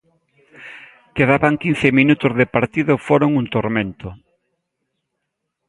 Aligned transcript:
Quedaban 1.15 1.55
quince 1.63 1.87
minutos 1.99 2.31
de 2.39 2.45
partido 2.55 2.91
e 2.97 3.03
foron 3.07 3.31
un 3.41 3.45
tormento. 3.55 4.07